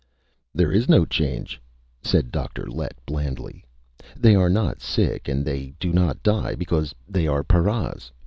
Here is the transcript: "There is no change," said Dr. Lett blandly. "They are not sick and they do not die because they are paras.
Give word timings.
"There 0.55 0.71
is 0.71 0.89
no 0.89 1.05
change," 1.05 1.61
said 2.01 2.31
Dr. 2.31 2.65
Lett 2.65 2.95
blandly. 3.05 3.63
"They 4.17 4.33
are 4.33 4.49
not 4.49 4.81
sick 4.81 5.27
and 5.27 5.45
they 5.45 5.75
do 5.79 5.93
not 5.93 6.23
die 6.23 6.55
because 6.55 6.95
they 7.07 7.27
are 7.27 7.43
paras. 7.43 8.11